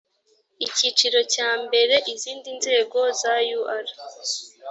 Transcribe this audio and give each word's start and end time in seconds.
icyiciro 0.65 1.19
cya 1.33 1.49
mbere 1.63 1.95
izindi 2.13 2.49
nzego 2.59 2.99
za 3.21 3.35
ur 3.77 3.85